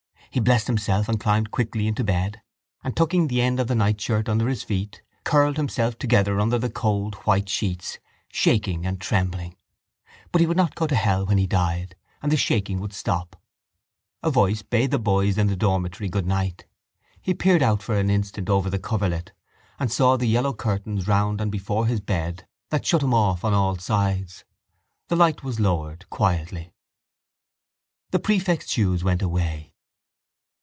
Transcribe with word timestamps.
He 0.33 0.39
blessed 0.39 0.67
himself 0.67 1.09
and 1.09 1.19
climbed 1.19 1.51
quickly 1.51 1.87
into 1.87 2.05
bed 2.05 2.41
and, 2.85 2.95
tucking 2.95 3.27
the 3.27 3.41
end 3.41 3.59
of 3.59 3.67
the 3.67 3.75
nightshirt 3.75 4.29
under 4.29 4.47
his 4.47 4.63
feet, 4.63 5.01
curled 5.25 5.57
himself 5.57 5.97
together 5.97 6.39
under 6.39 6.57
the 6.57 6.69
cold 6.69 7.15
white 7.25 7.49
sheets, 7.49 7.99
shaking 8.29 8.85
and 8.85 9.01
trembling. 9.01 9.57
But 10.31 10.39
he 10.39 10.47
would 10.47 10.55
not 10.55 10.73
go 10.73 10.87
to 10.87 10.95
hell 10.95 11.25
when 11.25 11.37
he 11.37 11.47
died; 11.47 11.97
and 12.23 12.31
the 12.31 12.37
shaking 12.37 12.79
would 12.79 12.93
stop. 12.93 13.35
A 14.23 14.31
voice 14.31 14.61
bade 14.61 14.91
the 14.91 14.97
boys 14.99 15.37
in 15.37 15.47
the 15.47 15.57
dormitory 15.57 16.07
goodnight. 16.07 16.65
He 17.21 17.33
peered 17.33 17.61
out 17.61 17.83
for 17.83 17.97
an 17.99 18.09
instant 18.09 18.49
over 18.49 18.69
the 18.69 18.79
coverlet 18.79 19.33
and 19.81 19.91
saw 19.91 20.15
the 20.15 20.27
yellow 20.29 20.53
curtains 20.53 21.09
round 21.09 21.41
and 21.41 21.51
before 21.51 21.87
his 21.87 21.99
bed 21.99 22.47
that 22.69 22.85
shut 22.85 23.03
him 23.03 23.13
off 23.13 23.43
on 23.43 23.53
all 23.53 23.77
sides. 23.79 24.45
The 25.09 25.17
light 25.17 25.43
was 25.43 25.59
lowered 25.59 26.09
quietly. 26.09 26.71
The 28.11 28.19
prefect's 28.19 28.69
shoes 28.71 29.03
went 29.03 29.21
away. 29.21 29.67